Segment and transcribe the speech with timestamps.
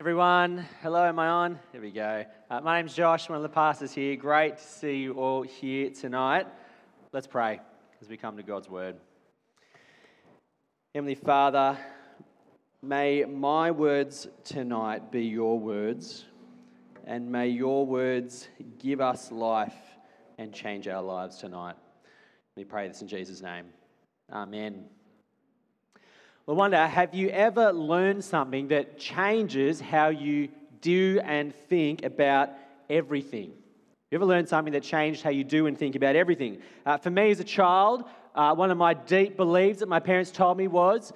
[0.00, 1.58] Everyone, hello, am I on?
[1.72, 2.24] There we go.
[2.48, 4.14] Uh, my name's Josh, one of the pastors here.
[4.14, 6.46] Great to see you all here tonight.
[7.12, 7.60] Let's pray
[8.00, 8.94] as we come to God's word.
[10.94, 11.76] Heavenly Father,
[12.80, 16.26] may my words tonight be your words,
[17.04, 18.46] and may your words
[18.78, 19.74] give us life
[20.38, 21.74] and change our lives tonight.
[22.56, 23.64] We pray this in Jesus' name.
[24.32, 24.84] Amen.
[26.54, 30.48] Wonder, have you ever learned something that changes how you
[30.80, 32.48] do and think about
[32.88, 33.52] everything?
[34.10, 36.58] You ever learned something that changed how you do and think about everything?
[36.86, 38.04] Uh, for me as a child,
[38.34, 41.12] uh, one of my deep beliefs that my parents told me was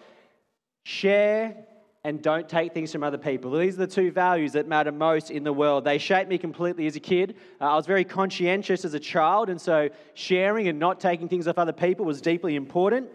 [0.84, 1.56] share
[2.04, 3.52] and don't take things from other people.
[3.52, 5.84] These are the two values that matter most in the world.
[5.84, 7.36] They shaped me completely as a kid.
[7.58, 11.48] Uh, I was very conscientious as a child, and so sharing and not taking things
[11.48, 13.08] off other people was deeply important.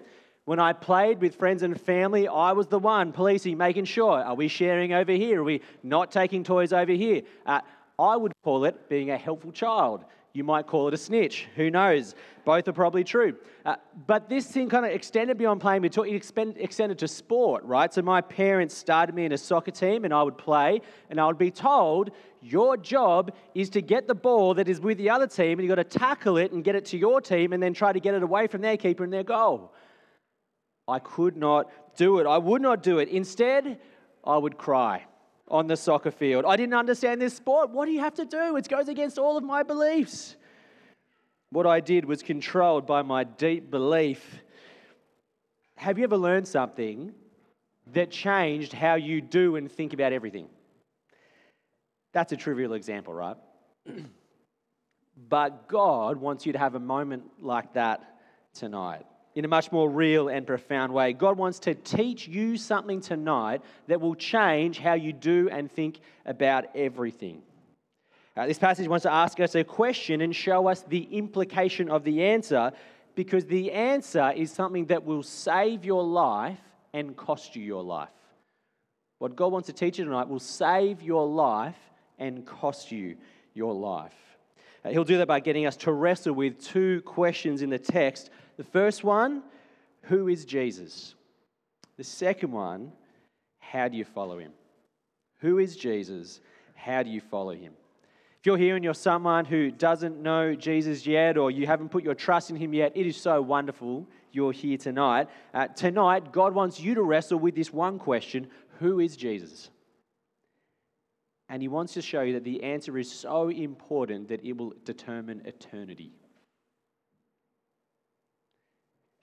[0.47, 4.33] When I played with friends and family, I was the one policing, making sure are
[4.33, 5.41] we sharing over here?
[5.41, 7.23] Are we not taking toys over here?
[7.45, 7.59] Uh,
[7.99, 10.05] I would call it being a helpful child.
[10.31, 11.47] You might call it a snitch.
[11.57, 12.15] Who knows?
[12.45, 13.35] Both are probably true.
[13.65, 13.75] Uh,
[14.05, 15.83] but this thing kind of extended beyond playing.
[15.83, 17.93] It extended to sport, right?
[17.93, 21.27] So my parents started me in a soccer team, and I would play, and I
[21.27, 25.27] would be told, your job is to get the ball that is with the other
[25.27, 27.73] team, and you've got to tackle it and get it to your team, and then
[27.73, 29.73] try to get it away from their keeper and their goal.
[30.87, 32.27] I could not do it.
[32.27, 33.09] I would not do it.
[33.09, 33.79] Instead,
[34.23, 35.05] I would cry
[35.49, 36.45] on the soccer field.
[36.45, 37.69] I didn't understand this sport.
[37.69, 38.55] What do you have to do?
[38.55, 40.35] It goes against all of my beliefs.
[41.49, 44.41] What I did was controlled by my deep belief.
[45.75, 47.13] Have you ever learned something
[47.93, 50.47] that changed how you do and think about everything?
[52.11, 53.37] That's a trivial example, right?
[55.29, 58.19] but God wants you to have a moment like that
[58.53, 59.05] tonight
[59.37, 61.13] in a much more real and profound way.
[61.13, 65.99] God wants to teach you something tonight that will change how you do and think
[66.25, 67.43] about everything.
[68.35, 72.03] Uh, this passage wants to ask us a question and show us the implication of
[72.03, 72.71] the answer
[73.13, 76.57] because the answer is something that will save your life
[76.93, 78.09] and cost you your life.
[79.19, 81.77] What God wants to teach you tonight will save your life
[82.17, 83.17] and cost you
[83.53, 84.15] your life.
[84.83, 88.31] Uh, he'll do that by getting us to wrestle with two questions in the text
[88.57, 89.43] the first one,
[90.03, 91.15] who is Jesus?
[91.97, 92.91] The second one,
[93.59, 94.51] how do you follow him?
[95.39, 96.41] Who is Jesus?
[96.75, 97.73] How do you follow him?
[98.39, 102.03] If you're here and you're someone who doesn't know Jesus yet, or you haven't put
[102.03, 105.27] your trust in him yet, it is so wonderful you're here tonight.
[105.53, 108.47] Uh, tonight, God wants you to wrestle with this one question
[108.79, 109.69] Who is Jesus?
[111.49, 114.73] And he wants to show you that the answer is so important that it will
[114.83, 116.11] determine eternity.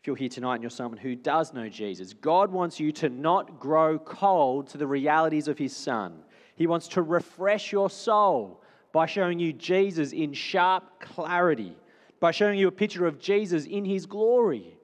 [0.05, 3.09] If you're here tonight and you're someone who does know Jesus, God wants you to
[3.09, 6.19] not grow cold to the realities of His Son.
[6.57, 11.75] He wants to refresh your soul by showing you Jesus in sharp clarity,
[12.21, 14.77] by showing you a picture of Jesus in His glory.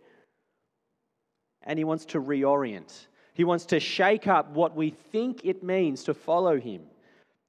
[1.65, 3.09] And He wants to reorient.
[3.35, 6.81] He wants to shake up what we think it means to follow Him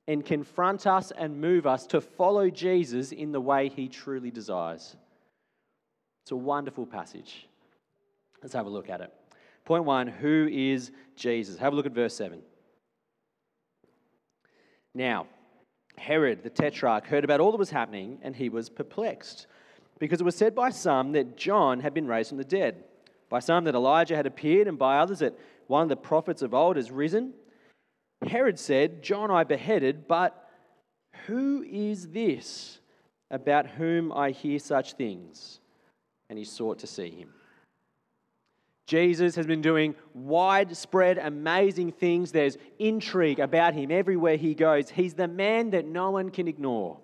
[0.10, 4.98] and confront us and move us to follow Jesus in the way He truly desires.
[6.26, 7.48] It's a wonderful passage.
[8.42, 9.14] Let's have a look at it.
[9.66, 11.58] Point one Who is Jesus?
[11.58, 12.42] Have a look at verse 7.
[14.94, 15.28] Now,
[15.98, 19.48] Herod the Tetrarch heard about all that was happening, and he was perplexed,
[20.00, 22.84] because it was said by some that John had been raised from the dead,
[23.30, 25.38] by some that Elijah had appeared, and by others that
[25.68, 27.34] one of the prophets of old has risen.
[28.28, 30.50] Herod said, John I beheaded, but
[31.28, 32.80] who is this
[33.30, 35.60] about whom I hear such things?
[36.30, 37.34] And he sought to see him.
[38.92, 42.34] Jesus has been doing widespread, amazing things.
[42.34, 44.90] There's intrigue about him everywhere he goes.
[44.90, 46.98] He's the man that no one can ignore.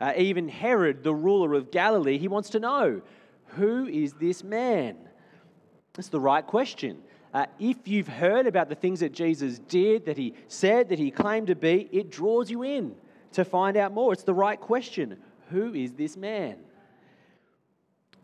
[0.00, 3.02] Uh, even Herod, the ruler of Galilee, he wants to know
[3.48, 4.96] who is this man?
[5.92, 7.02] That's the right question.
[7.34, 11.10] Uh, if you've heard about the things that Jesus did, that he said, that he
[11.10, 12.94] claimed to be, it draws you in
[13.32, 14.14] to find out more.
[14.14, 15.18] It's the right question.
[15.50, 16.56] Who is this man?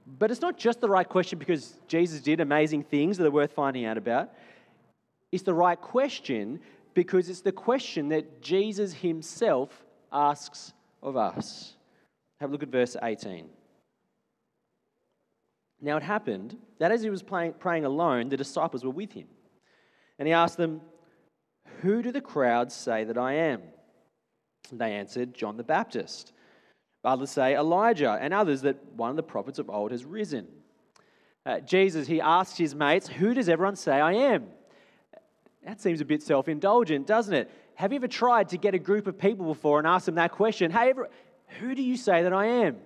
[0.07, 3.53] But it's not just the right question because Jesus did amazing things that are worth
[3.53, 4.31] finding out about.
[5.31, 6.61] It's the right question
[6.95, 10.73] because it's the question that Jesus himself asks
[11.03, 11.75] of us.
[12.41, 13.49] Have a look at verse 18.
[15.81, 19.27] Now it happened that as he was praying alone, the disciples were with him.
[20.19, 20.81] And he asked them,
[21.81, 23.63] Who do the crowds say that I am?
[24.71, 26.33] And They answered, John the Baptist.
[27.05, 30.47] Others say Elijah, and others that one of the prophets of old has risen.
[31.45, 34.47] Uh, Jesus, he asks his mates, Who does everyone say I am?
[35.65, 37.51] That seems a bit self indulgent, doesn't it?
[37.75, 40.33] Have you ever tried to get a group of people before and ask them that
[40.33, 40.71] question?
[40.71, 41.09] Hey, ever,
[41.59, 42.77] who do you say that I am?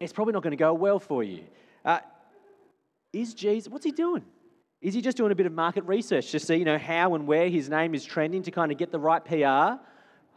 [0.00, 1.44] It's probably not going to go well for you.
[1.84, 2.00] Uh,
[3.12, 4.24] is Jesus, what's he doing?
[4.82, 7.26] Is he just doing a bit of market research to see, you know, how and
[7.26, 9.36] where his name is trending to kind of get the right PR?
[9.44, 9.78] I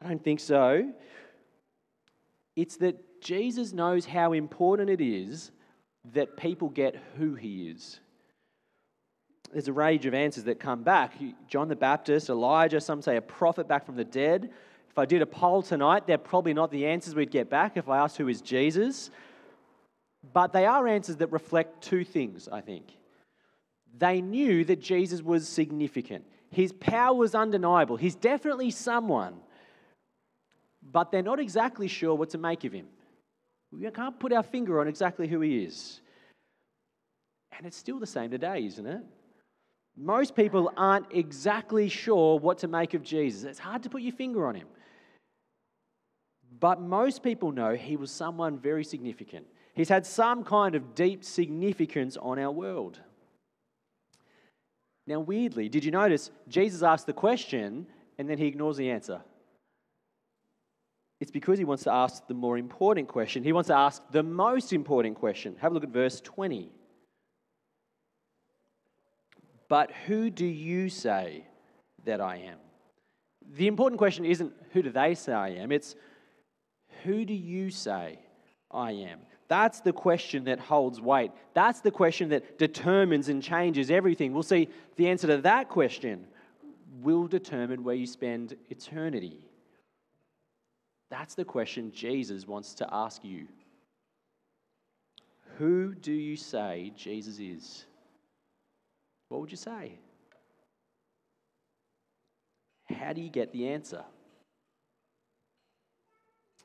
[0.08, 0.94] don't think so.
[2.60, 5.52] It's that Jesus knows how important it is
[6.14, 8.02] that people get who he is.
[9.54, 11.14] There's a range of answers that come back.
[11.48, 14.50] John the Baptist, Elijah, some say a prophet back from the dead.
[14.90, 17.88] If I did a poll tonight, they're probably not the answers we'd get back if
[17.88, 19.10] I asked who is Jesus.
[20.34, 22.92] But they are answers that reflect two things, I think.
[23.98, 29.36] They knew that Jesus was significant, his power was undeniable, he's definitely someone,
[30.92, 32.88] but they're not exactly sure what to make of him.
[33.72, 36.02] We can't put our finger on exactly who he is.
[37.56, 39.02] And it's still the same today, isn't it?
[39.96, 43.44] Most people aren't exactly sure what to make of Jesus.
[43.44, 44.68] It's hard to put your finger on him.
[46.60, 49.46] But most people know he was someone very significant.
[49.74, 53.00] He's had some kind of deep significance on our world.
[55.06, 57.88] Now, weirdly, did you notice Jesus asked the question
[58.18, 59.22] and then he ignores the answer?
[61.20, 63.44] It's because he wants to ask the more important question.
[63.44, 65.56] He wants to ask the most important question.
[65.60, 66.72] Have a look at verse 20.
[69.68, 71.46] But who do you say
[72.06, 72.58] that I am?
[73.54, 75.96] The important question isn't who do they say I am, it's
[77.04, 78.20] who do you say
[78.72, 79.20] I am?
[79.48, 81.32] That's the question that holds weight.
[81.54, 84.32] That's the question that determines and changes everything.
[84.32, 86.28] We'll see the answer to that question
[87.02, 89.49] will determine where you spend eternity.
[91.10, 93.48] That's the question Jesus wants to ask you.
[95.58, 97.86] Who do you say Jesus is?
[99.30, 99.94] What would you say?
[102.90, 104.04] How do you get the answer?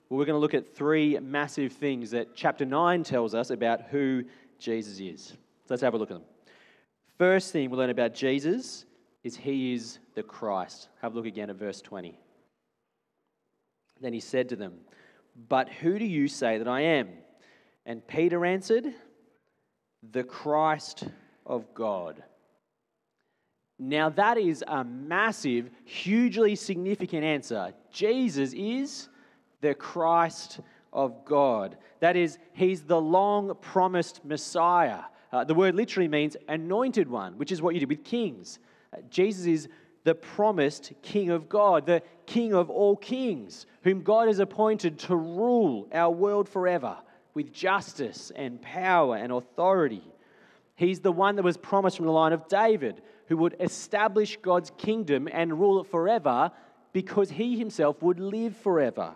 [0.09, 3.83] Well, we're going to look at three massive things that chapter 9 tells us about
[3.91, 4.25] who
[4.59, 5.29] Jesus is.
[5.29, 5.37] So
[5.71, 6.25] let's have a look at them.
[7.19, 8.85] First thing we learn about Jesus
[9.23, 10.89] is he is the Christ.
[11.01, 12.19] Have a look again at verse 20.
[14.01, 14.75] Then he said to them,
[15.49, 17.09] But who do you say that I am?
[17.87, 18.87] And Peter answered,
[20.13, 21.05] The Christ
[21.47, 22.23] of God.
[23.79, 27.75] Now, that is a massive, hugely significant answer.
[27.91, 29.09] Jesus is
[29.61, 30.61] the Christ
[30.93, 31.77] of God.
[32.01, 35.01] That is, he's the long promised Messiah.
[35.33, 38.61] Uh, the word literally means anointed one, which is what you did with kings.
[38.93, 39.69] Uh, Jesus is
[40.05, 45.17] the promised King of God, the King of all kings, whom God has appointed to
[45.17, 46.97] rule our world forever
[47.35, 50.05] with justice and power and authority.
[50.77, 54.71] He's the one that was promised from the line of David, who would establish God's
[54.77, 56.51] kingdom and rule it forever
[56.93, 59.15] because he himself would live forever.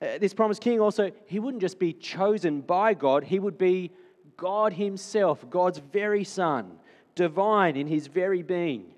[0.00, 3.90] Uh, this promised king also, he wouldn't just be chosen by God, he would be
[4.36, 6.78] God himself, God's very son,
[7.14, 8.92] divine in his very being.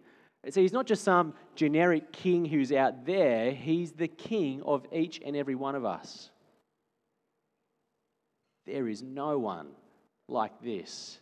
[0.51, 5.21] So he's not just some generic king who's out there, he's the king of each
[5.25, 6.31] and every one of us.
[8.67, 9.69] There is no one
[10.29, 11.19] like this.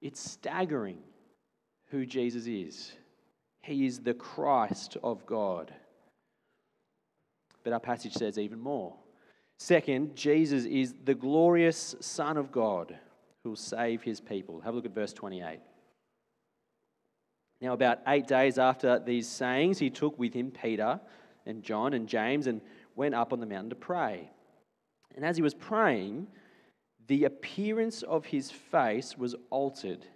[0.00, 0.98] It's staggering
[1.90, 2.92] who Jesus is.
[3.62, 5.72] He is the Christ of God.
[7.64, 8.94] But our passage says even more.
[9.58, 12.96] Second, Jesus is the glorious Son of God
[13.42, 14.60] who will save his people.
[14.60, 15.58] Have a look at verse 28.
[17.60, 21.00] Now, about eight days after these sayings, he took with him Peter
[21.44, 22.60] and John and James and
[22.94, 24.30] went up on the mountain to pray.
[25.16, 26.28] And as he was praying,
[27.08, 30.06] the appearance of his face was altered,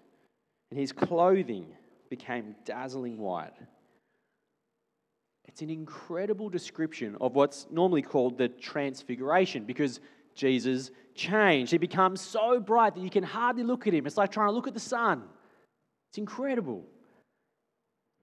[0.71, 1.67] and his clothing
[2.11, 3.55] became dazzling white.
[5.47, 10.01] It's an incredible description of what's normally called the transfiguration because
[10.35, 11.73] Jesus changed.
[11.73, 14.07] He becomes so bright that you can hardly look at him.
[14.07, 15.25] It's like trying to look at the sun.
[16.11, 16.85] It's incredible.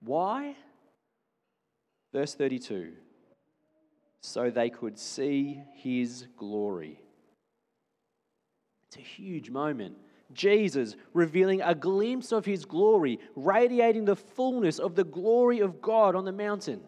[0.02, 0.56] Why?
[2.14, 2.94] Verse 32
[4.22, 7.00] so they could see his glory.
[8.88, 9.96] It's a huge moment.
[10.34, 16.16] Jesus revealing a glimpse of his glory, radiating the fullness of the glory of God
[16.16, 16.82] on the mountain.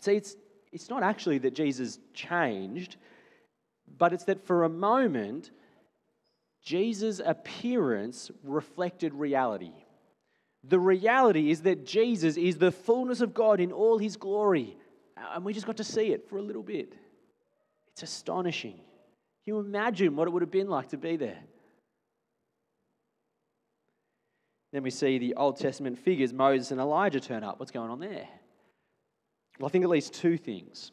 [0.00, 0.36] See, it's,
[0.72, 2.96] it's not actually that Jesus changed,
[3.96, 5.50] but it's that for a moment,
[6.62, 9.72] Jesus' appearance reflected reality.
[10.68, 14.76] The reality is that Jesus is the fullness of God in all his glory.
[15.34, 16.94] And we just got to see it for a little bit.
[17.92, 18.74] It's astonishing.
[18.74, 18.82] Can
[19.46, 21.38] you imagine what it would have been like to be there?
[24.72, 27.58] Then we see the Old Testament figures, Moses and Elijah, turn up.
[27.58, 28.28] What's going on there?
[29.58, 30.92] Well, I think at least two things.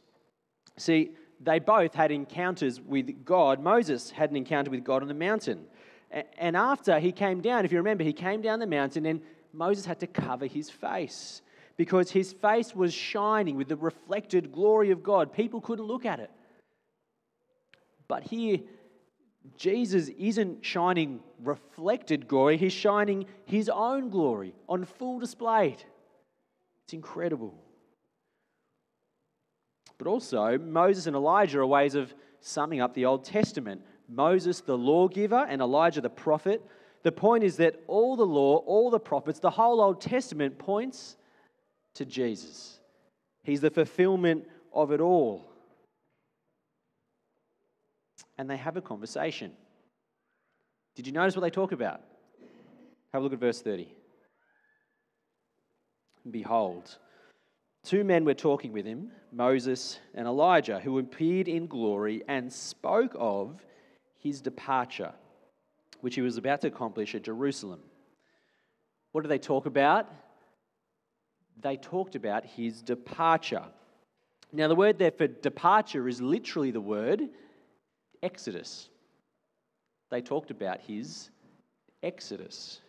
[0.78, 3.60] See, they both had encounters with God.
[3.60, 5.66] Moses had an encounter with God on the mountain.
[6.38, 9.22] And after he came down, if you remember, he came down the mountain and
[9.56, 11.42] Moses had to cover his face
[11.78, 15.34] because his face was shining with the reflected glory of God.
[15.34, 16.32] People couldn't look at it.
[18.08, 18.60] But here,
[19.58, 25.76] Jesus isn't shining reflected glory, he's shining his own glory on full display.
[26.84, 27.54] It's incredible.
[29.98, 33.82] But also, Moses and Elijah are ways of summing up the Old Testament.
[34.08, 36.62] Moses, the lawgiver, and Elijah, the prophet.
[37.06, 41.18] The point is that all the law, all the prophets, the whole Old Testament points
[41.94, 42.80] to Jesus.
[43.44, 45.46] He's the fulfillment of it all.
[48.40, 49.52] And they have a conversation.
[50.96, 52.02] Did you notice what they talk about?
[53.14, 53.88] Have a look at verse 30.
[56.32, 56.98] Behold,
[57.84, 63.16] two men were talking with him, Moses and Elijah, who appeared in glory and spoke
[63.16, 63.64] of
[64.18, 65.14] his departure,
[66.06, 67.80] which he was about to accomplish at Jerusalem.
[69.12, 70.08] What did they talk about?
[71.60, 73.64] They talked about his departure.
[74.54, 77.30] Now, the word there for departure is literally the word
[78.22, 78.88] Exodus.
[80.12, 81.32] They talked about his
[82.04, 82.82] Exodus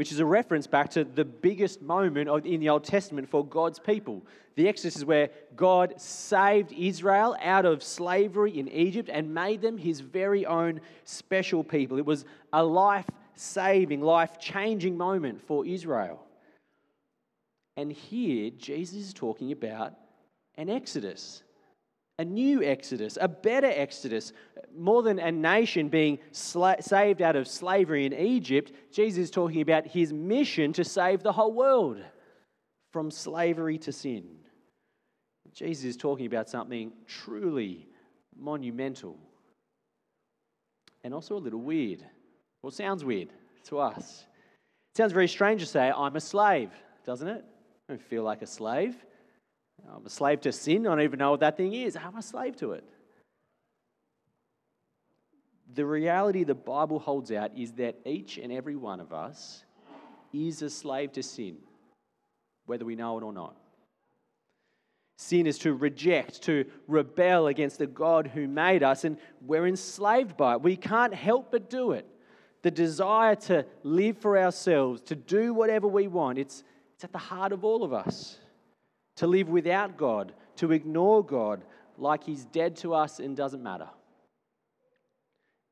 [0.00, 3.78] which is a reference back to the biggest moment in the Old Testament for God's
[3.78, 4.22] people.
[4.54, 9.76] The Exodus is where God saved Israel out of slavery in Egypt and made them
[9.76, 11.98] his very own special people.
[11.98, 13.04] It was a life
[13.34, 16.24] saving, life changing moment for Israel.
[17.76, 19.92] And here, Jesus is talking about
[20.56, 21.42] an Exodus
[22.20, 24.34] a new exodus, a better exodus.
[24.76, 29.62] More than a nation being sla- saved out of slavery in Egypt, Jesus is talking
[29.62, 31.96] about his mission to save the whole world
[32.92, 34.36] from slavery to sin.
[35.54, 37.88] Jesus is talking about something truly
[38.38, 39.16] monumental
[41.02, 42.04] and also a little weird.
[42.62, 43.30] Well, sounds weird
[43.64, 44.26] to us.
[44.92, 46.70] It sounds very strange to say, I'm a slave,
[47.06, 47.44] doesn't it?
[47.88, 48.94] I don't feel like a slave.
[49.88, 50.86] I'm a slave to sin.
[50.86, 51.96] I don't even know what that thing is.
[51.96, 52.84] I'm a slave to it.
[55.72, 59.64] The reality the Bible holds out is that each and every one of us
[60.32, 61.58] is a slave to sin,
[62.66, 63.56] whether we know it or not.
[65.16, 70.36] Sin is to reject, to rebel against the God who made us, and we're enslaved
[70.36, 70.62] by it.
[70.62, 72.06] We can't help but do it.
[72.62, 77.18] The desire to live for ourselves, to do whatever we want, it's, it's at the
[77.18, 78.38] heart of all of us
[79.20, 81.62] to live without God, to ignore God
[81.98, 83.90] like He's dead to us and doesn't matter.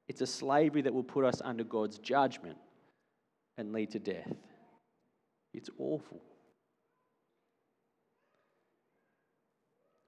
[0.06, 2.58] It's a slavery that will put us under God's judgment
[3.56, 4.30] and lead to death.
[5.54, 6.20] It's awful.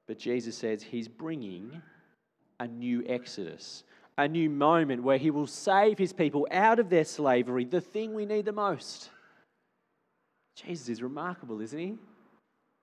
[0.07, 1.81] But Jesus says He's bringing
[2.59, 3.85] a new exodus,
[4.19, 8.13] a new moment where He will save His people out of their slavery, the thing
[8.13, 9.09] we need the most.
[10.57, 11.95] Jesus is remarkable, isn't He?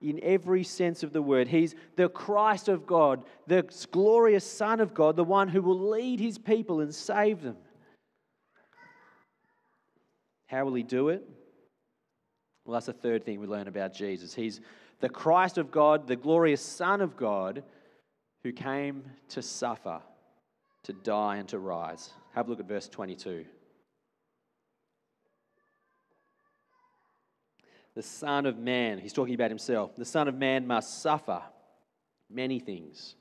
[0.02, 1.48] In every sense of the word.
[1.48, 6.20] He's the Christ of God, the glorious Son of God, the one who will lead
[6.20, 7.58] his people and save them.
[10.48, 11.28] How will he do it?
[12.66, 14.34] Well, that's the third thing we learn about Jesus.
[14.34, 14.62] He's
[15.00, 17.64] the Christ of God, the glorious Son of God,
[18.44, 20.02] who came to suffer,
[20.84, 22.12] to die, and to rise.
[22.34, 23.46] Have a look at verse 22.
[27.98, 31.42] The Son of Man, he's talking about himself, the Son of Man must suffer
[32.30, 33.16] many things,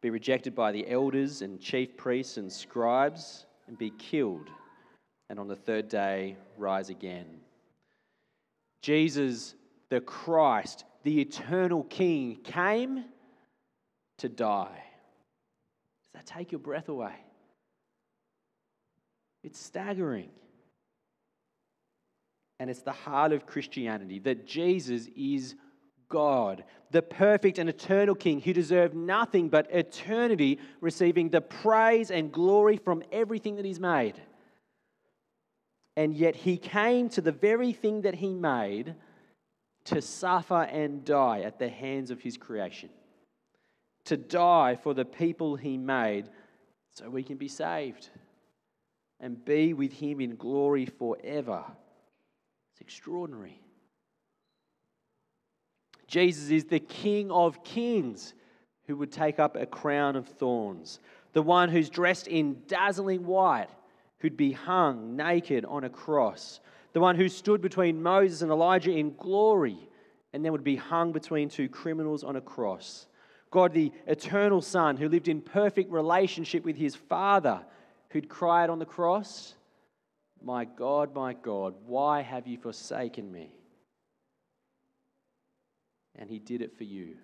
[0.00, 4.50] be rejected by the elders and chief priests and scribes, and be killed,
[5.28, 7.26] and on the third day rise again.
[8.82, 9.56] Jesus,
[9.90, 13.04] the Christ, the eternal King, came
[14.18, 14.80] to die.
[16.06, 17.16] Does that take your breath away?
[19.42, 20.30] It's staggering.
[22.60, 25.54] And it's the heart of Christianity that Jesus is
[26.08, 32.32] God, the perfect and eternal King who deserved nothing but eternity, receiving the praise and
[32.32, 34.20] glory from everything that He's made.
[35.96, 38.94] And yet He came to the very thing that He made
[39.84, 42.90] to suffer and die at the hands of His creation,
[44.04, 46.28] to die for the people He made
[46.90, 48.08] so we can be saved
[49.20, 51.64] and be with Him in glory forever.
[52.78, 53.60] It's extraordinary.
[56.06, 58.34] Jesus is the King of kings
[58.86, 61.00] who would take up a crown of thorns,
[61.32, 63.68] the one who's dressed in dazzling white,
[64.20, 66.60] who'd be hung naked on a cross,
[66.92, 69.76] the one who stood between Moses and Elijah in glory
[70.32, 73.06] and then would be hung between two criminals on a cross.
[73.50, 77.60] God, the eternal Son, who lived in perfect relationship with his Father,
[78.10, 79.54] who'd cried on the cross,
[80.42, 83.50] My God, my God, why have you forsaken me?
[86.16, 87.16] And he did it for you.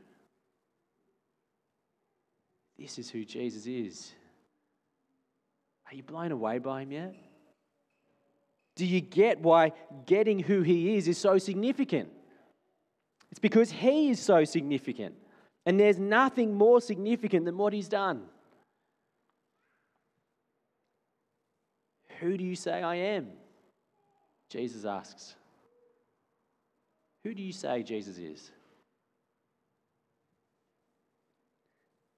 [2.79, 4.13] This is who Jesus is.
[5.91, 7.15] Are you blown away by him yet?
[8.77, 9.73] Do you get why
[10.07, 12.11] getting who he is is so significant?
[13.31, 15.15] It's because he is so significant.
[15.67, 18.25] And there's nothing more significant than what he's done.
[22.25, 23.27] Who do you say I am?
[24.49, 25.35] Jesus asks.
[27.23, 28.51] Who do you say Jesus is?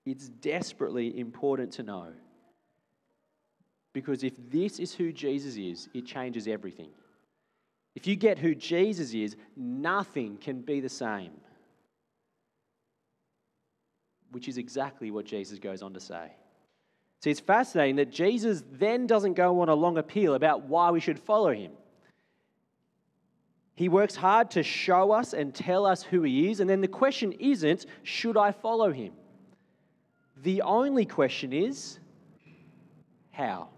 [0.04, 2.12] It's desperately important to know.
[3.92, 6.90] Because if this is who Jesus is, it changes everything.
[7.96, 11.32] If you get who Jesus is, nothing can be the same.
[14.30, 16.30] Which is exactly what Jesus goes on to say.
[17.20, 21.00] See, it's fascinating that Jesus then doesn't go on a long appeal about why we
[21.00, 21.72] should follow him.
[23.74, 26.88] He works hard to show us and tell us who he is, and then the
[26.88, 29.12] question isn't, should I follow him?
[30.42, 31.98] The only question is,
[33.32, 33.68] how?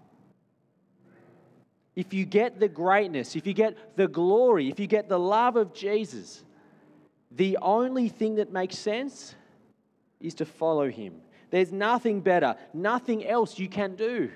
[1.98, 5.56] if you get the greatness, if you get the glory, if you get the love
[5.56, 6.44] of Jesus,
[7.32, 9.34] the only thing that makes sense
[10.20, 11.14] is to follow him.
[11.50, 14.30] There's nothing better, nothing else you can do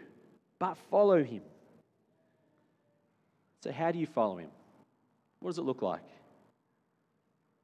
[0.58, 1.42] but follow him.
[3.62, 4.50] So, how do you follow him?
[5.40, 6.02] What does it look like?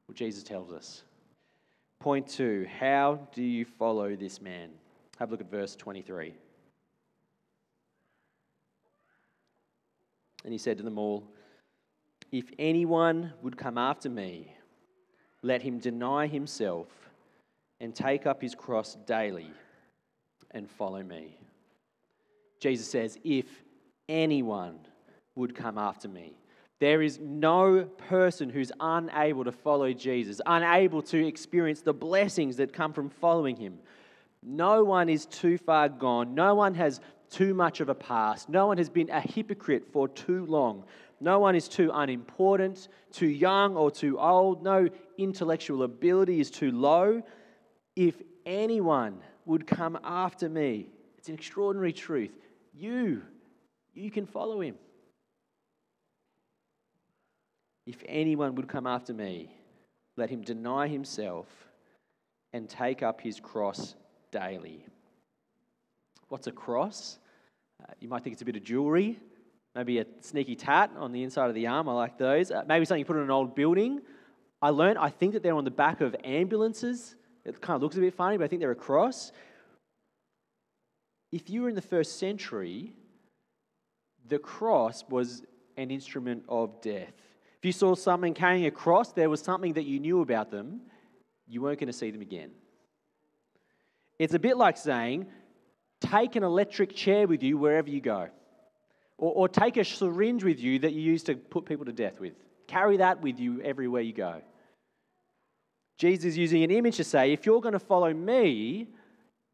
[0.07, 1.03] Well, Jesus tells us.
[1.99, 4.69] Point two How do you follow this man?
[5.17, 6.33] Have a look at verse 23.
[10.45, 11.23] And he said to them all,
[12.31, 14.53] If anyone would come after me,
[15.41, 16.87] let him deny himself
[17.79, 19.51] and take up his cross daily
[20.51, 21.37] and follow me.
[22.59, 23.45] Jesus says, If
[24.07, 24.79] anyone
[25.35, 26.33] would come after me,
[26.79, 32.71] there is no person who's unable to follow Jesus, unable to experience the blessings that
[32.71, 33.79] come from following him.
[34.41, 36.33] No one is too far gone.
[36.33, 38.47] No one has too much of a past.
[38.47, 40.85] No one has been a hypocrite for too long.
[41.19, 44.63] No one is too unimportant, too young, or too old.
[44.63, 44.87] No
[45.17, 47.21] intellectual ability is too low.
[47.99, 52.31] If anyone would come after me, it's an extraordinary truth.
[52.73, 53.23] You,
[53.93, 54.75] you can follow him.
[57.85, 59.53] If anyone would come after me,
[60.15, 61.47] let him deny himself
[62.53, 63.95] and take up his cross
[64.31, 64.85] daily.
[66.29, 67.19] What's a cross?
[67.83, 69.19] Uh, you might think it's a bit of jewelry,
[69.75, 71.89] maybe a sneaky tat on the inside of the arm.
[71.89, 72.49] I like those.
[72.49, 73.99] Uh, maybe something you put on an old building.
[74.61, 77.17] I learned, I think that they're on the back of ambulances.
[77.49, 79.31] It kind of looks a bit funny, but I think they're a cross.
[81.31, 82.93] If you were in the first century,
[84.27, 85.43] the cross was
[85.77, 87.13] an instrument of death.
[87.57, 90.81] If you saw someone carrying a cross, there was something that you knew about them,
[91.47, 92.51] you weren't going to see them again.
[94.19, 95.27] It's a bit like saying,
[95.99, 98.29] Take an electric chair with you wherever you go.
[99.17, 102.19] Or, or take a syringe with you that you use to put people to death
[102.19, 102.33] with.
[102.67, 104.41] Carry that with you everywhere you go.
[105.99, 108.87] Jesus is using an image to say, if you're going to follow me,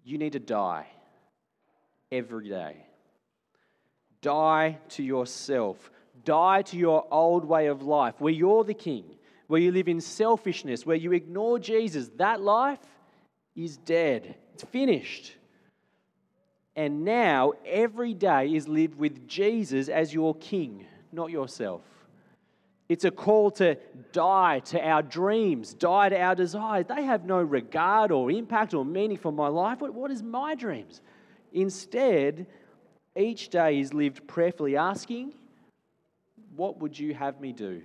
[0.03, 0.85] you need to die
[2.11, 2.85] every day.
[4.21, 5.89] Die to yourself.
[6.23, 9.05] Die to your old way of life where you're the king,
[9.47, 12.11] where you live in selfishness, where you ignore Jesus.
[12.17, 12.79] That life
[13.55, 15.33] is dead, it's finished.
[16.75, 21.81] And now every day is lived with Jesus as your king, not yourself.
[22.87, 23.77] It's a call to
[24.11, 26.85] die to our dreams, die to our desires.
[26.87, 29.81] They have no regard or impact or meaning for my life.
[29.81, 31.01] What, what is my dreams?
[31.51, 32.45] Instead,
[33.15, 35.33] each day is lived prayerfully asking,
[36.55, 37.81] What would you have me do?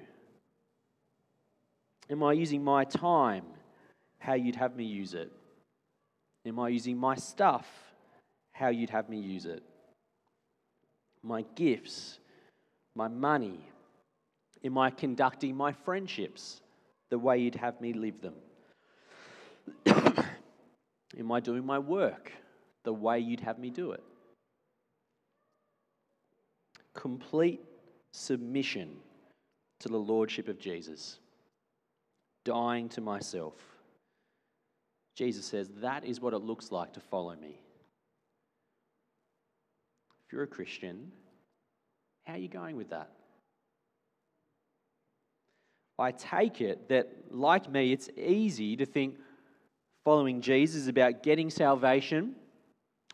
[2.10, 3.44] Am I using my time
[4.18, 5.32] how you'd have me use it?
[6.44, 7.66] Am I using my stuff
[8.60, 9.62] how you'd have me use it.
[11.22, 12.18] My gifts,
[12.94, 13.66] my money,
[14.64, 16.60] am I conducting my friendships
[17.08, 18.34] the way you'd have me live them?
[21.18, 22.32] am I doing my work
[22.84, 24.02] the way you'd have me do it?
[26.94, 27.60] Complete
[28.12, 28.96] submission
[29.80, 31.18] to the Lordship of Jesus,
[32.44, 33.54] dying to myself.
[35.14, 37.60] Jesus says that is what it looks like to follow me.
[40.26, 41.10] If you're a Christian,
[42.24, 43.10] how are you going with that?
[46.00, 49.18] I take it that, like me, it's easy to think
[50.04, 52.34] following Jesus is about getting salvation,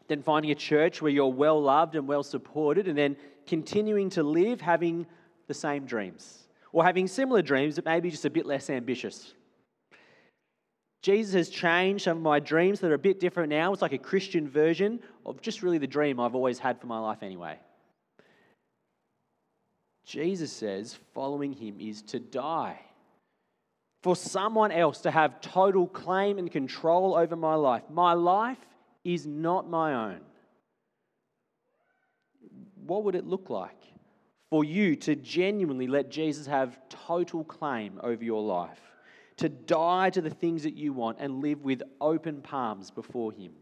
[0.08, 4.22] then finding a church where you're well loved and well supported, and then continuing to
[4.22, 5.06] live having
[5.48, 9.34] the same dreams or having similar dreams, but maybe just a bit less ambitious.
[11.02, 13.72] Jesus has changed some of my dreams that are a bit different now.
[13.72, 16.98] It's like a Christian version of just really the dream I've always had for my
[16.98, 17.58] life anyway.
[20.06, 22.80] Jesus says following him is to die.
[24.02, 27.82] For someone else to have total claim and control over my life.
[27.90, 28.64] My life
[29.04, 30.20] is not my own.
[32.86, 33.82] What would it look like
[34.48, 38.80] for you to genuinely let Jesus have total claim over your life?
[39.38, 43.52] To die to the things that you want and live with open palms before Him?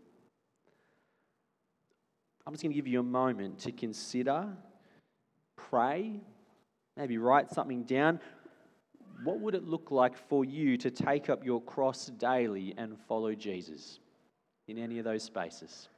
[2.47, 4.47] I'm just going to give you a moment to consider,
[5.57, 6.21] pray,
[6.97, 8.21] Maybe write something down.
[9.25, 13.35] What would it look like for you to take up your cross daily and follow
[13.35, 14.01] Jesus
[14.69, 15.89] in any of those spaces?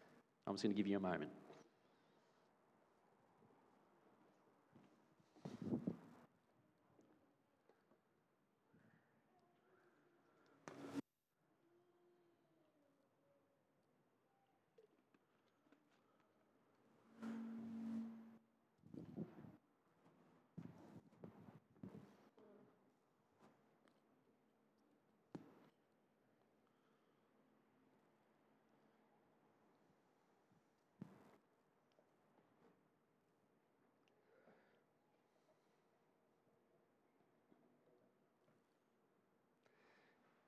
[0.47, 1.31] I'm just going to give you a moment.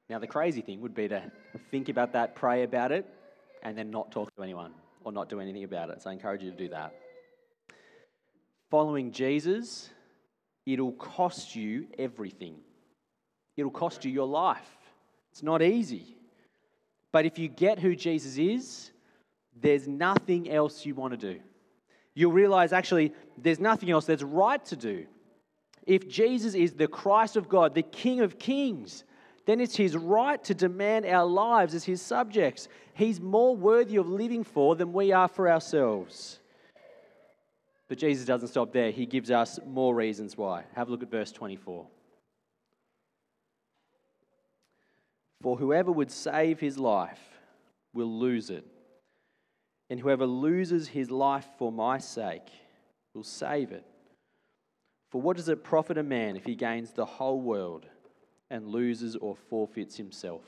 [0.09, 1.31] Now, the crazy thing would be to
[1.71, 3.07] think about that, pray about it,
[3.63, 4.73] and then not talk to anyone
[5.05, 6.01] or not do anything about it.
[6.03, 6.95] So I encourage you to do that.
[8.71, 9.91] Following Jesus,
[10.67, 12.57] it'll cost you everything,
[13.57, 14.69] it'll cost you your life.
[15.33, 16.17] It's not easy.
[17.13, 18.91] But if you get who Jesus is,
[19.61, 21.41] there's nothing else you want to do.
[22.15, 25.07] You'll realize actually there's nothing else that's right to do.
[25.87, 29.05] If Jesus is the Christ of God, the King of Kings,
[29.49, 32.69] then it's his right to demand our lives as his subjects.
[32.93, 36.39] He's more worthy of living for than we are for ourselves.
[37.89, 38.91] But Jesus doesn't stop there.
[38.91, 40.65] He gives us more reasons why.
[40.75, 41.87] Have a look at verse 24.
[45.41, 47.23] For whoever would save his life
[47.95, 48.67] will lose it,
[49.89, 52.51] and whoever loses his life for my sake
[53.15, 53.87] will save it.
[55.11, 57.87] For what does it profit a man if he gains the whole world?
[58.51, 60.43] And loses or forfeits himself.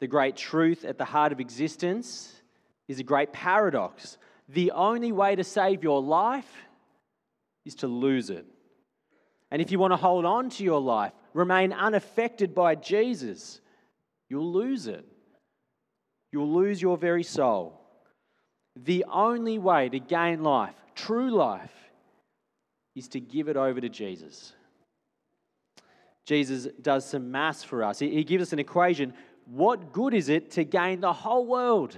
[0.00, 2.32] The great truth at the heart of existence
[2.88, 4.18] is a great paradox.
[4.48, 6.50] The only way to save your life
[7.64, 8.46] is to lose it.
[9.50, 13.60] And if you want to hold on to your life, remain unaffected by Jesus,
[14.28, 15.04] you'll lose it.
[16.32, 17.80] You'll lose your very soul.
[18.76, 21.72] The only way to gain life, true life,
[22.94, 24.52] is to give it over to Jesus.
[26.26, 28.00] Jesus does some maths for us.
[28.00, 29.14] He, gives us an equation.
[29.46, 31.96] What good is it to gain the whole world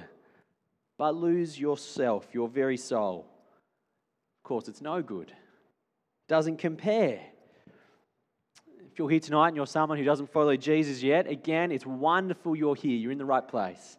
[0.98, 3.26] but lose yourself, your very soul?
[4.38, 5.32] Of course, it's no good.
[6.28, 7.20] Doesn't compare.
[8.92, 12.54] If you're here tonight and you're someone who doesn't follow Jesus yet, again, it's wonderful
[12.54, 12.98] you're here.
[12.98, 13.96] You're in the right place.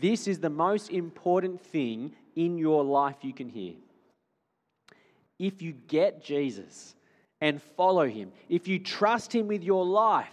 [0.00, 3.74] This is the most important thing in your life you can hear.
[5.38, 6.96] If you get Jesus,
[7.40, 10.26] and follow him, if you trust him with your life,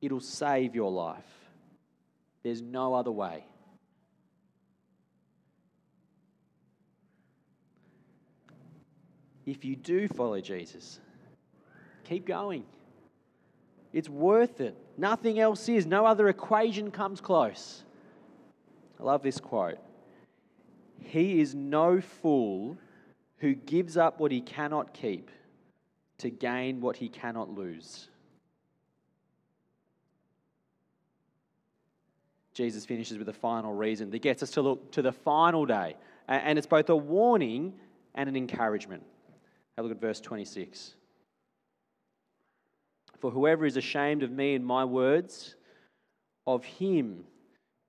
[0.00, 1.24] it'll save your life.
[2.42, 3.44] There's no other way.
[9.44, 10.98] If you do follow Jesus,
[12.04, 12.64] keep going.
[13.92, 14.76] It's worth it.
[14.98, 15.86] Nothing else is.
[15.86, 17.84] No other equation comes close.
[18.98, 19.78] I love this quote.
[21.00, 22.76] He is no fool
[23.38, 25.30] who gives up what he cannot keep
[26.18, 28.08] to gain what he cannot lose.
[32.54, 35.94] Jesus finishes with a final reason that gets us to look to the final day.
[36.26, 37.74] And it's both a warning
[38.14, 39.02] and an encouragement.
[39.76, 40.94] Have a look at verse 26.
[43.18, 45.56] For whoever is ashamed of me and my words,
[46.46, 47.24] of him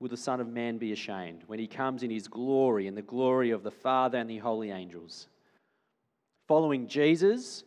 [0.00, 3.02] will the Son of Man be ashamed when he comes in his glory and the
[3.02, 5.28] glory of the Father and the holy angels.
[6.48, 7.62] Following Jesus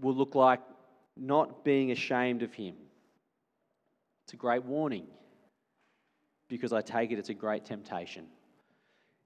[0.00, 0.60] will look like
[1.16, 2.74] not being ashamed of him.
[4.24, 5.06] It's a great warning
[6.48, 8.26] because I take it it's a great temptation.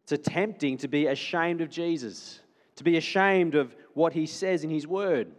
[0.02, 2.38] It's a tempting to be ashamed of Jesus,
[2.76, 5.32] to be ashamed of what he says in his word,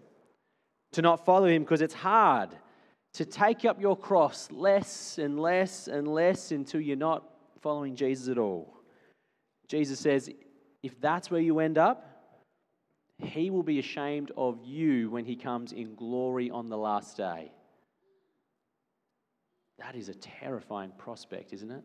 [0.94, 2.50] to not follow him because it's hard,
[3.14, 7.24] to take up your cross less and less and less until you're not
[7.62, 8.82] following Jesus at all.
[9.68, 10.30] Jesus says,
[10.84, 12.17] if that's where you end up,
[13.20, 17.52] he will be ashamed of you when he comes in glory on the last day.
[19.80, 21.84] That is a terrifying prospect, isn't it?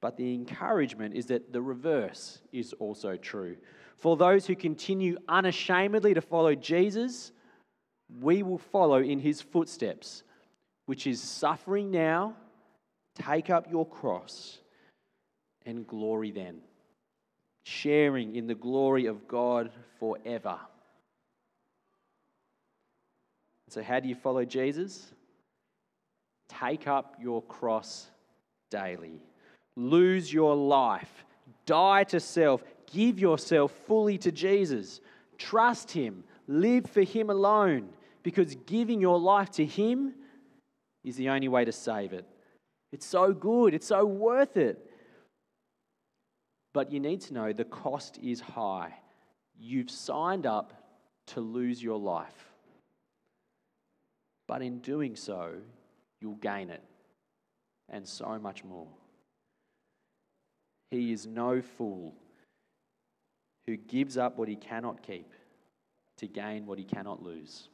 [0.00, 3.56] But the encouragement is that the reverse is also true.
[3.96, 7.32] For those who continue unashamedly to follow Jesus,
[8.20, 10.22] we will follow in his footsteps,
[10.86, 12.34] which is suffering now,
[13.14, 14.58] take up your cross,
[15.66, 16.62] and glory then,
[17.64, 20.58] sharing in the glory of God forever.
[23.68, 25.12] So, how do you follow Jesus?
[26.48, 28.08] Take up your cross
[28.70, 29.22] daily.
[29.76, 31.24] Lose your life.
[31.66, 32.62] Die to self.
[32.92, 35.00] Give yourself fully to Jesus.
[35.38, 36.24] Trust Him.
[36.48, 37.90] Live for Him alone
[38.24, 40.14] because giving your life to Him
[41.04, 42.26] is the only way to save it.
[42.92, 43.72] It's so good.
[43.72, 44.89] It's so worth it.
[46.72, 48.94] But you need to know the cost is high.
[49.58, 50.72] You've signed up
[51.28, 52.50] to lose your life.
[54.46, 55.54] But in doing so,
[56.20, 56.82] you'll gain it
[57.88, 58.88] and so much more.
[60.90, 62.14] He is no fool
[63.66, 65.32] who gives up what he cannot keep
[66.16, 67.68] to gain what he cannot lose.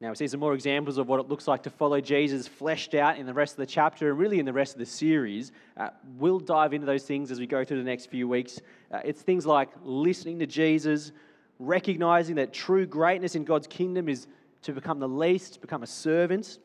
[0.00, 2.94] Now, we see some more examples of what it looks like to follow Jesus fleshed
[2.94, 5.52] out in the rest of the chapter and really in the rest of the series.
[5.76, 8.60] Uh, we'll dive into those things as we go through the next few weeks.
[8.90, 11.12] Uh, it's things like listening to Jesus,
[11.58, 14.26] recognizing that true greatness in God's kingdom is
[14.62, 16.58] to become the least, become a servant.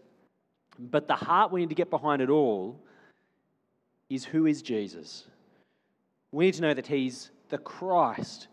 [0.79, 2.79] But the heart we need to get behind it all
[4.09, 5.25] is who is Jesus?
[6.31, 8.47] We need to know that he's the Christ,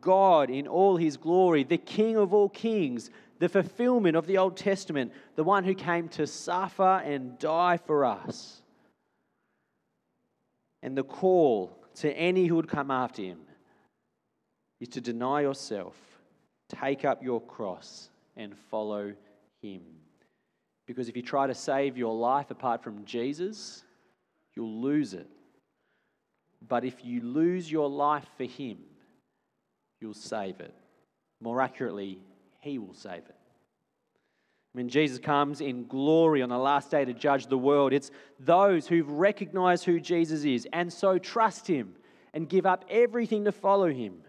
[0.00, 4.56] God in all his glory, the King of all kings, the fulfillment of the Old
[4.56, 8.60] Testament, the one who came to suffer and die for us.
[10.82, 13.40] And the call to any who would come after him
[14.78, 15.96] is to deny yourself,
[16.68, 19.14] take up your cross, and follow
[19.62, 19.82] him.
[20.86, 23.84] Because if you try to save your life apart from Jesus,
[24.54, 25.28] you'll lose it.
[26.68, 28.78] But if you lose your life for him,
[29.98, 30.74] you'll save it.
[31.40, 32.18] More accurately,
[32.60, 33.36] he will save it.
[34.72, 38.86] When Jesus comes in glory on the last day to judge the world, it's those
[38.86, 41.96] who've recognized who Jesus is and so trust him
[42.32, 44.22] and give up everything to follow him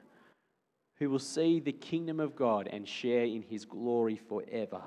[0.96, 4.82] who will see the kingdom of God and share in his glory forever.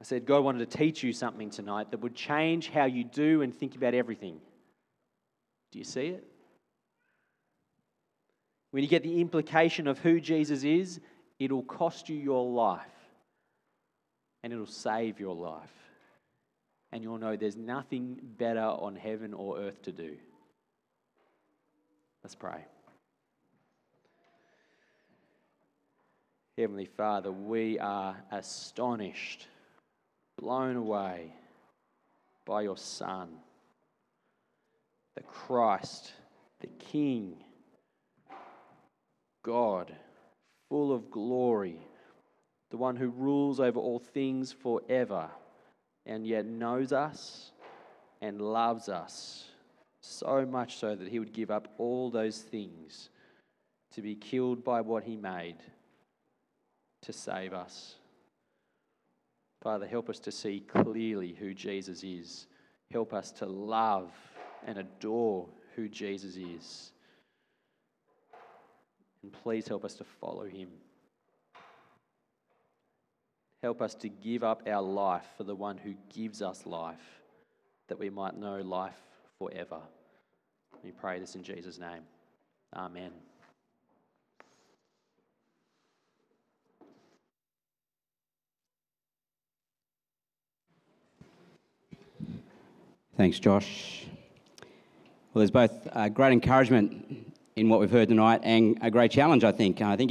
[0.00, 3.42] I said, God wanted to teach you something tonight that would change how you do
[3.42, 4.40] and think about everything.
[5.70, 6.31] Do you see it?
[8.72, 10.98] When you get the implication of who Jesus is,
[11.38, 12.80] it'll cost you your life
[14.42, 15.70] and it'll save your life.
[16.90, 20.16] And you'll know there's nothing better on heaven or earth to do.
[22.24, 22.64] Let's pray.
[26.56, 29.48] Heavenly Father, we are astonished,
[30.38, 31.34] blown away
[32.44, 33.28] by your Son,
[35.14, 36.12] the Christ,
[36.60, 37.36] the King,
[39.42, 39.92] God,
[40.68, 41.78] full of glory,
[42.70, 45.28] the one who rules over all things forever,
[46.06, 47.52] and yet knows us
[48.20, 49.44] and loves us
[50.00, 53.10] so much so that he would give up all those things
[53.92, 55.56] to be killed by what he made
[57.02, 57.96] to save us.
[59.62, 62.46] Father, help us to see clearly who Jesus is.
[62.90, 64.10] Help us to love
[64.66, 66.92] and adore who Jesus is.
[69.22, 70.68] And please help us to follow him.
[73.62, 77.22] Help us to give up our life for the one who gives us life,
[77.86, 78.96] that we might know life
[79.38, 79.78] forever.
[80.82, 82.02] We pray this in Jesus' name.
[82.74, 83.12] Amen.
[93.16, 94.06] Thanks, Josh.
[95.32, 99.44] Well, there's both a great encouragement in what we've heard tonight and a great challenge,
[99.44, 99.80] I think.
[99.82, 100.10] I think